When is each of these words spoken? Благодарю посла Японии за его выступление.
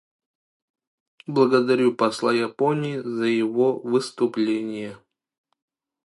Благодарю 1.27 1.93
посла 1.93 2.33
Японии 2.33 2.97
за 3.01 3.25
его 3.25 3.77
выступление. 3.81 4.97